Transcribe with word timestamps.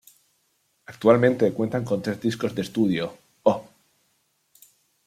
Actualmente 0.87 1.53
cuentan 1.53 1.85
con 1.85 2.01
tres 2.01 2.19
discos 2.19 2.55
de 2.55 2.63
estudio; 2.63 3.15
"Oh! 3.43 3.69